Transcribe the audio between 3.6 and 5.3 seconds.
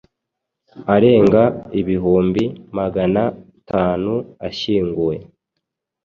tanu ashyinguye.